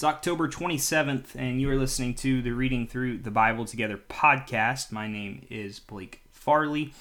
[0.00, 4.90] It's October 27th, and you are listening to the Reading Through the Bible Together podcast.
[4.90, 6.94] My name is Blake Farley,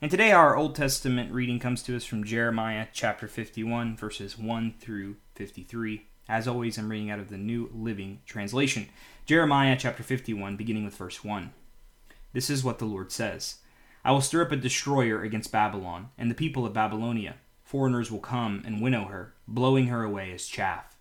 [0.00, 4.74] and today our Old Testament reading comes to us from Jeremiah chapter 51, verses 1
[4.78, 6.06] through 53.
[6.28, 8.90] As always, I'm reading out of the New Living Translation.
[9.24, 11.52] Jeremiah chapter 51, beginning with verse 1.
[12.32, 13.56] This is what the Lord says
[14.04, 17.38] I will stir up a destroyer against Babylon, and the people of Babylonia.
[17.64, 20.95] Foreigners will come and winnow her, blowing her away as chaff.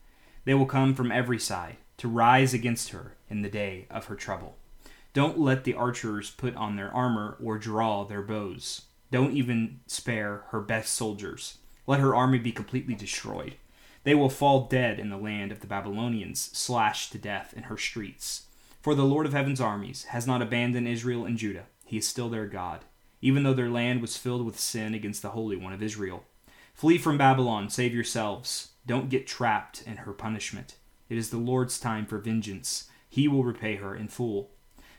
[0.46, 4.15] They will come from every side to rise against her in the day of her
[4.15, 4.57] trouble.
[5.14, 8.83] Don't let the archers put on their armor or draw their bows.
[9.11, 11.57] Don't even spare her best soldiers.
[11.88, 13.55] Let her army be completely destroyed.
[14.04, 17.77] They will fall dead in the land of the Babylonians, slashed to death in her
[17.77, 18.47] streets.
[18.82, 21.66] For the Lord of heaven's armies has not abandoned Israel and Judah.
[21.86, 22.86] He is still their God,
[23.21, 26.24] even though their land was filled with sin against the Holy One of Israel.
[26.74, 28.74] Flee from Babylon, save yourselves.
[28.86, 30.75] Don't get trapped in her punishment.
[31.10, 32.89] It is the Lord's time for vengeance.
[33.09, 34.52] He will repay her in full.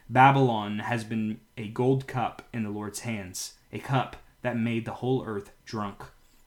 [0.09, 4.95] Babylon has been a gold cup in the Lord's hands, a cup that made the
[4.95, 6.03] whole earth drunk.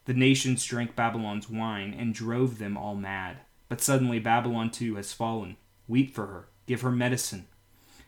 [0.06, 3.38] The nations drank Babylon's wine and drove them all mad.
[3.68, 5.56] But suddenly Babylon too has fallen.
[5.86, 7.46] Weep for her, give her medicine.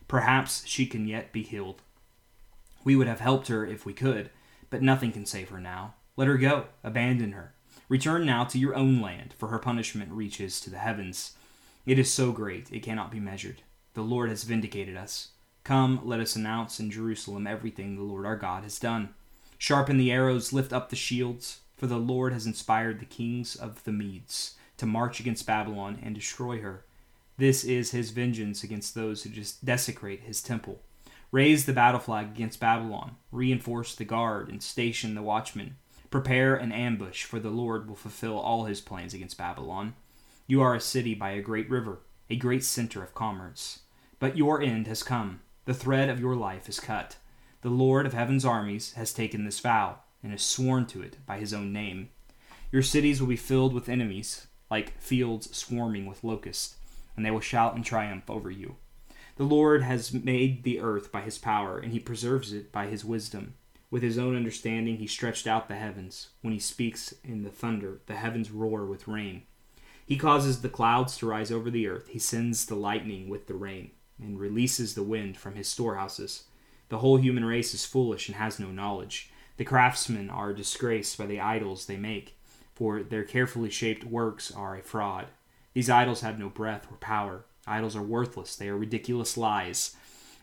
[0.07, 1.81] Perhaps she can yet be healed.
[2.83, 4.29] We would have helped her if we could,
[4.69, 5.93] but nothing can save her now.
[6.17, 7.53] Let her go, abandon her.
[7.89, 11.33] Return now to your own land, for her punishment reaches to the heavens.
[11.85, 13.61] It is so great, it cannot be measured.
[13.93, 15.29] The Lord has vindicated us.
[15.63, 19.13] Come, let us announce in Jerusalem everything the Lord our God has done.
[19.57, 23.83] Sharpen the arrows, lift up the shields, for the Lord has inspired the kings of
[23.83, 26.83] the Medes to march against Babylon and destroy her.
[27.37, 30.81] This is his vengeance against those who just desecrate his temple.
[31.31, 35.77] Raise the battle flag against Babylon, reinforce the guard, and station the watchmen.
[36.13, 39.95] Prepare an ambush, for the Lord will fulfill all his plans against Babylon.
[40.45, 43.79] You are a city by a great river, a great center of commerce.
[44.19, 45.41] But your end has come.
[45.65, 47.15] The thread of your life is cut.
[47.61, 51.39] The Lord of heaven's armies has taken this vow, and has sworn to it by
[51.39, 52.09] his own name.
[52.71, 56.75] Your cities will be filled with enemies, like fields swarming with locusts,
[57.17, 58.75] and they will shout in triumph over you.
[59.37, 63.03] The Lord has made the earth by his power, and he preserves it by his
[63.03, 63.55] wisdom.
[63.93, 66.29] With his own understanding, he stretched out the heavens.
[66.41, 69.43] When he speaks in the thunder, the heavens roar with rain.
[70.03, 72.07] He causes the clouds to rise over the earth.
[72.07, 76.45] He sends the lightning with the rain, and releases the wind from his storehouses.
[76.89, 79.29] The whole human race is foolish and has no knowledge.
[79.57, 82.35] The craftsmen are disgraced by the idols they make,
[82.73, 85.27] for their carefully shaped works are a fraud.
[85.75, 87.45] These idols have no breath or power.
[87.67, 89.95] Idols are worthless, they are ridiculous lies.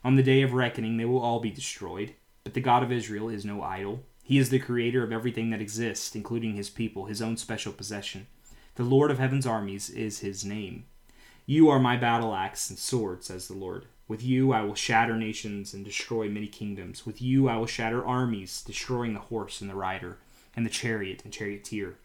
[0.05, 2.15] On the day of reckoning, they will all be destroyed.
[2.44, 4.02] But the God of Israel is no idol.
[4.22, 8.26] He is the creator of everything that exists, including his people, his own special possession.
[8.76, 10.84] The Lord of heaven's armies is his name.
[11.44, 13.86] You are my battle axe and sword, says the Lord.
[14.08, 17.04] With you I will shatter nations and destroy many kingdoms.
[17.04, 20.18] With you I will shatter armies, destroying the horse and the rider,
[20.56, 21.96] and the chariot and charioteer.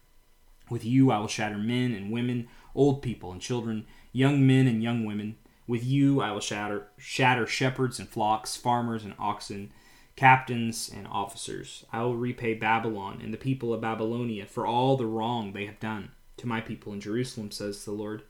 [0.69, 4.83] With you I will shatter men and women, old people and children, young men and
[4.83, 5.37] young women.
[5.67, 9.71] With you I will shatter shatter shepherds and flocks, farmers and oxen
[10.15, 11.85] captains and officers.
[11.91, 15.79] I will repay Babylon and the people of Babylonia for all the wrong they have
[15.79, 18.23] done to my people in Jerusalem, says the Lord.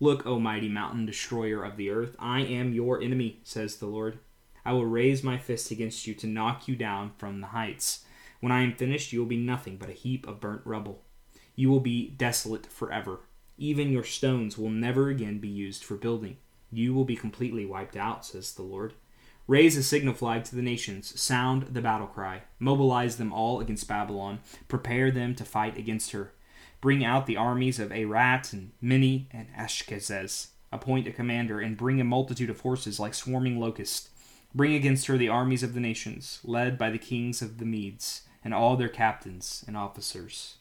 [0.00, 4.18] Look, O mighty mountain, destroyer of the earth, I am your enemy, says the Lord.
[4.64, 8.04] I will raise my fist against you to knock you down from the heights.
[8.40, 11.02] When I am finished, you will be nothing but a heap of burnt rubble.
[11.56, 13.20] You will be desolate forever.
[13.56, 16.36] Even your stones will never again be used for building.
[16.70, 18.92] You will be completely wiped out, says the Lord.
[19.48, 23.88] Raise a signal flag to the nations, sound the battle cry, mobilize them all against
[23.88, 26.34] Babylon, prepare them to fight against her.
[26.82, 30.48] Bring out the armies of Ararat and Minni and Ashkenaz.
[30.70, 34.10] Appoint a commander and bring a multitude of horses like swarming locusts.
[34.54, 38.28] Bring against her the armies of the nations, led by the kings of the Medes
[38.44, 40.56] and all their captains and officers.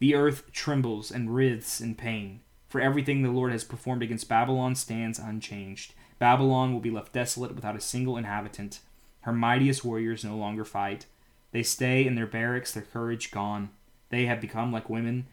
[0.00, 4.74] The earth trembles and writhes in pain, for everything the Lord has performed against Babylon
[4.74, 5.94] stands unchanged.
[6.18, 8.80] Babylon will be left desolate without a single inhabitant.
[9.20, 11.06] Her mightiest warriors no longer fight.
[11.52, 13.70] They stay in their barracks, their courage gone.
[14.10, 15.26] They have become like women.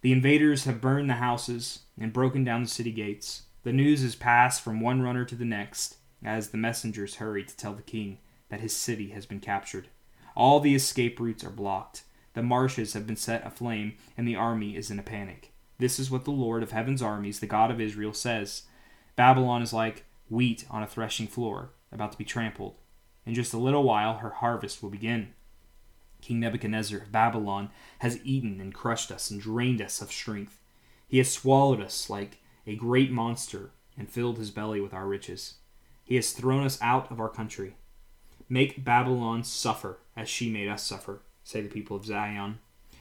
[0.00, 3.42] The invaders have burned the houses and broken down the city gates.
[3.64, 7.56] The news is passed from one runner to the next as the messengers hurry to
[7.56, 9.88] tell the king that his city has been captured.
[10.36, 12.04] All the escape routes are blocked.
[12.34, 15.52] The marshes have been set aflame, and the army is in a panic.
[15.78, 18.62] This is what the Lord of heaven's armies, the God of Israel, says
[19.16, 22.76] Babylon is like wheat on a threshing floor, about to be trampled.
[23.26, 25.34] In just a little while, her harvest will begin.
[26.20, 27.70] King Nebuchadnezzar of Babylon
[28.00, 30.58] has eaten and crushed us and drained us of strength.
[31.06, 32.38] He has swallowed us like
[32.68, 35.54] a great monster, and filled his belly with our riches.
[36.04, 37.76] He has thrown us out of our country.
[38.48, 42.58] Make Babylon suffer as she made us suffer, say the people of Zion.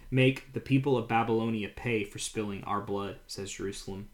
[0.09, 4.07] Make the people of Babylonia pay for spilling our blood, says Jerusalem.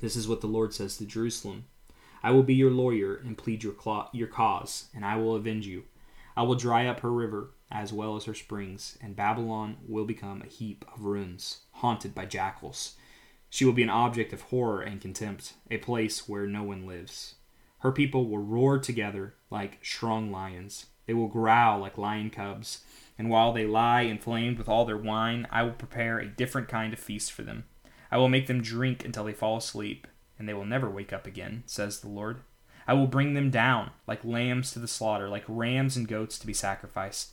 [0.00, 1.64] This is what the Lord says to Jerusalem
[2.22, 3.74] I will be your lawyer and plead your,
[4.12, 5.84] your cause, and I will avenge you.
[6.36, 10.42] I will dry up her river as well as her springs, and Babylon will become
[10.42, 12.96] a heap of ruins, haunted by jackals.
[13.48, 17.36] She will be an object of horror and contempt, a place where no one lives.
[17.80, 20.86] Her people will roar together like strong lions.
[21.06, 22.84] They will growl like lion cubs,
[23.18, 26.92] and while they lie inflamed with all their wine, I will prepare a different kind
[26.92, 27.64] of feast for them.
[28.10, 30.06] I will make them drink until they fall asleep,
[30.40, 32.38] and they will never wake up again, says the Lord.
[32.88, 36.46] I will bring them down like lambs to the slaughter, like rams and goats to
[36.46, 37.32] be sacrificed.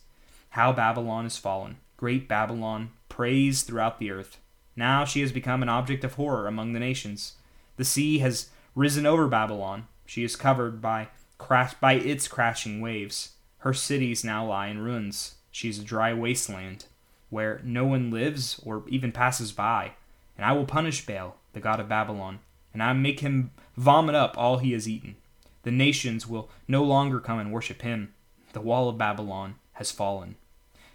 [0.50, 1.78] How Babylon is fallen!
[1.96, 4.38] Great Babylon, praised throughout the earth.
[4.76, 7.32] Now she has become an object of horror among the nations.
[7.76, 9.88] The sea has risen over Babylon.
[10.06, 11.08] She is covered by
[11.38, 13.32] crash by its crashing waves.
[13.58, 15.36] Her cities now lie in ruins.
[15.50, 16.84] She is a dry wasteland
[17.30, 19.92] where no one lives or even passes by.
[20.36, 22.38] And I will punish Baal, the god of Babylon,
[22.72, 25.16] and I make him vomit up all he has eaten.
[25.62, 28.14] The nations will no longer come and worship him.
[28.52, 30.36] The wall of Babylon has fallen.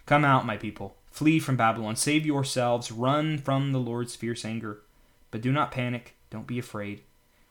[0.06, 0.96] Come out, my people.
[1.10, 1.96] Flee from Babylon.
[1.96, 2.90] Save yourselves.
[2.90, 4.80] Run from the Lord's fierce anger.
[5.30, 6.16] But do not panic.
[6.30, 7.02] Don't be afraid.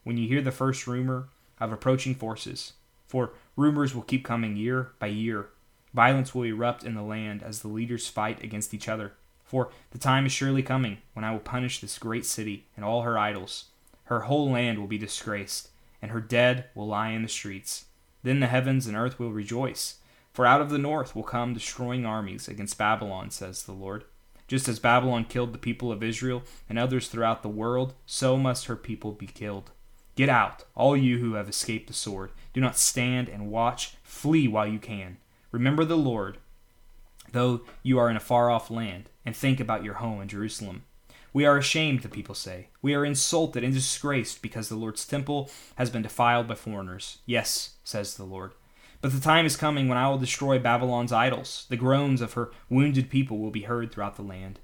[0.03, 1.29] When you hear the first rumor
[1.59, 2.73] of approaching forces,
[3.07, 5.49] for rumors will keep coming year by year,
[5.93, 9.13] violence will erupt in the land as the leaders fight against each other.
[9.43, 13.03] For the time is surely coming when I will punish this great city and all
[13.03, 13.65] her idols.
[14.05, 15.69] Her whole land will be disgraced,
[16.01, 17.85] and her dead will lie in the streets.
[18.23, 19.97] Then the heavens and earth will rejoice
[20.33, 24.03] for out of the north will come destroying armies against Babylon, says the Lord.
[24.47, 28.65] Just as Babylon killed the people of Israel and others throughout the world, so must
[28.65, 29.71] her people be killed.
[30.15, 32.31] Get out, all you who have escaped the sword.
[32.51, 33.95] Do not stand and watch.
[34.03, 35.17] Flee while you can.
[35.51, 36.39] Remember the Lord,
[37.31, 40.83] though you are in a far off land, and think about your home in Jerusalem.
[41.33, 42.67] We are ashamed, the people say.
[42.81, 47.17] We are insulted and disgraced because the Lord's temple has been defiled by foreigners.
[47.25, 48.53] Yes, says the Lord.
[49.01, 51.65] But the time is coming when I will destroy Babylon's idols.
[51.69, 54.59] The groans of her wounded people will be heard throughout the land.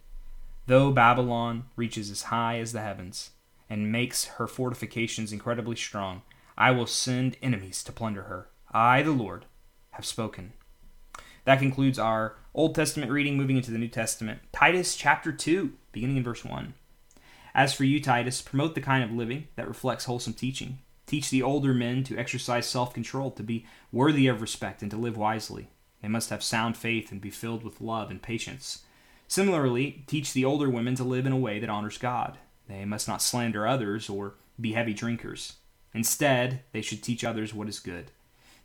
[0.67, 3.31] Though Babylon reaches as high as the heavens
[3.67, 6.21] and makes her fortifications incredibly strong,
[6.55, 8.49] I will send enemies to plunder her.
[8.71, 9.45] I, the Lord,
[9.91, 10.53] have spoken.
[11.45, 14.41] That concludes our Old Testament reading, moving into the New Testament.
[14.51, 16.73] Titus chapter 2, beginning in verse 1.
[17.55, 21.41] As for you, Titus, promote the kind of living that reflects wholesome teaching Teach the
[21.41, 25.69] older men to exercise self control, to be worthy of respect, and to live wisely.
[26.03, 28.83] They must have sound faith and be filled with love and patience.
[29.27, 32.37] Similarly, teach the older women to live in a way that honors God.
[32.67, 35.53] They must not slander others or be heavy drinkers.
[35.95, 38.11] Instead, they should teach others what is good.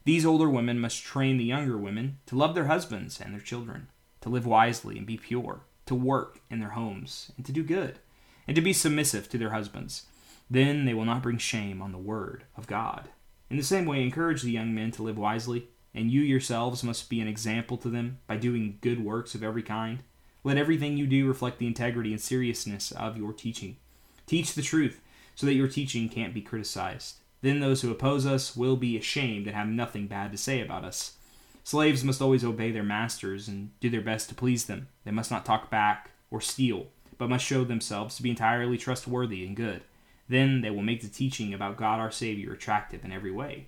[0.05, 3.89] These older women must train the younger women to love their husbands and their children,
[4.21, 7.99] to live wisely and be pure, to work in their homes and to do good,
[8.47, 10.07] and to be submissive to their husbands.
[10.51, 13.09] Then they will not bring shame on the word of God.
[13.49, 17.09] In the same way, encourage the young men to live wisely, and you yourselves must
[17.09, 20.03] be an example to them by doing good works of every kind.
[20.43, 23.79] Let everything you do reflect the integrity and seriousness of your teaching.
[24.27, 25.01] Teach the truth,
[25.35, 27.21] so that your teaching can't be criticized.
[27.45, 30.83] Then those who oppose us will be ashamed and have nothing bad to say about
[30.83, 31.17] us.
[31.63, 34.89] Slaves must always obey their masters and do their best to please them.
[35.05, 36.87] They must not talk back or steal,
[37.19, 39.83] but must show themselves to be entirely trustworthy and good.
[40.27, 43.67] Then they will make the teaching about God our Savior attractive in every way.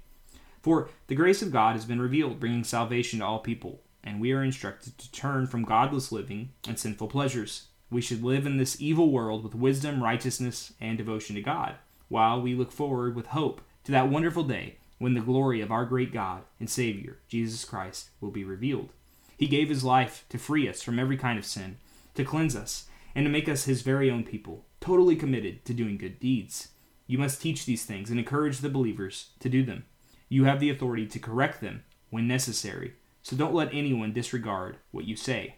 [0.62, 4.32] For the grace of God has been revealed, bringing salvation to all people, and we
[4.32, 7.66] are instructed to turn from godless living and sinful pleasures.
[7.90, 11.74] We should live in this evil world with wisdom, righteousness, and devotion to God,
[12.08, 15.84] while we look forward with hope to that wonderful day when the glory of our
[15.84, 18.90] great God and Savior, Jesus Christ, will be revealed.
[19.36, 21.76] He gave his life to free us from every kind of sin,
[22.14, 25.98] to cleanse us, and to make us his very own people totally committed to doing
[25.98, 26.68] good deeds.
[27.06, 29.84] You must teach these things and encourage the believers to do them.
[30.28, 35.04] You have the authority to correct them when necessary, so don't let anyone disregard what
[35.04, 35.56] you say.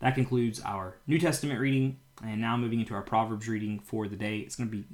[0.00, 4.16] That concludes our New Testament reading, and now moving into our Proverbs reading for the
[4.16, 4.38] day.
[4.38, 4.84] It's going to be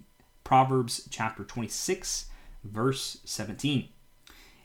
[0.49, 2.31] Proverbs chapter 26,
[2.64, 3.90] verse 17.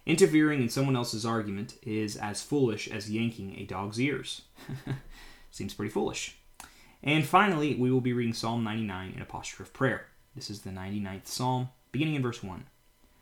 [0.06, 4.44] Interfering in someone else's argument is as foolish as yanking a dog's ears.
[5.52, 6.38] Seems pretty foolish.
[7.04, 10.06] And finally, we will be reading Psalm 99 in a posture of prayer.
[10.34, 12.64] This is the 99th Psalm, beginning in verse 1.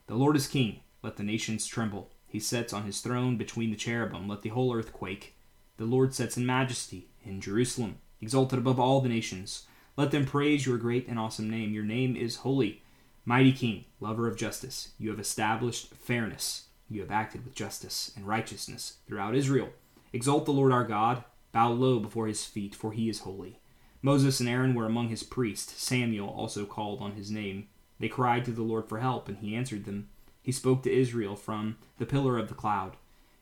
[0.06, 2.12] The Lord is king, let the nations tremble.
[2.27, 5.36] He sits on his throne between the cherubim, let the whole earth quake.
[5.77, 9.65] The Lord sits in majesty in Jerusalem, exalted above all the nations.
[9.98, 11.74] Let them praise your great and awesome name.
[11.74, 12.81] Your name is holy.
[13.25, 16.67] Mighty King, lover of justice, you have established fairness.
[16.89, 19.69] You have acted with justice and righteousness throughout Israel.
[20.13, 21.24] Exalt the Lord our God.
[21.51, 23.60] Bow low before his feet, for he is holy.
[24.01, 25.81] Moses and Aaron were among his priests.
[25.81, 27.67] Samuel also called on his name.
[28.00, 30.10] They cried to the Lord for help, and he answered them.
[30.41, 32.98] He spoke to Israel from the pillar of the cloud,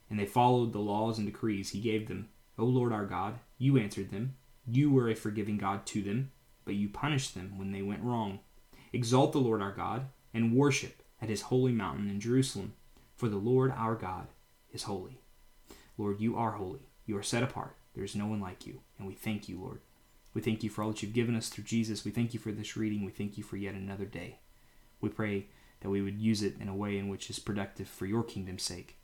[0.10, 2.30] and they followed the laws and decrees he gave them.
[2.58, 4.36] O Lord our God, you answered them.
[4.68, 6.32] You were a forgiving God to them,
[6.70, 8.38] but you punished them when they went wrong.
[8.94, 12.74] Exalt the Lord our God, and worship at his holy mountain in Jerusalem,
[13.16, 14.28] for the Lord our God
[14.72, 15.20] is holy.
[15.98, 16.92] Lord, you are holy.
[17.08, 17.76] You are set apart.
[17.96, 19.80] There is no one like you, and we thank you, Lord.
[20.36, 22.06] We thank you for all that you've given us through Jesus.
[22.06, 23.04] We thank you for this reading.
[23.04, 24.38] We thank you for yet another day.
[25.02, 25.48] We pray
[25.82, 28.62] that we would use it in a way in which is productive for your kingdom's
[28.62, 29.00] sake,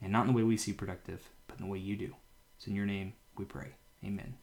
[0.00, 2.14] and not in the way we see productive, but in the way you do.
[2.56, 3.72] It's in your name we pray.
[4.02, 4.36] Amen.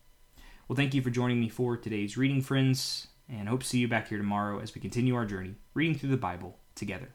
[0.68, 3.90] Well, thank you for joining me for today's reading, friends, and hope to see you
[3.90, 7.10] back here tomorrow as we continue our journey reading through the Bible together.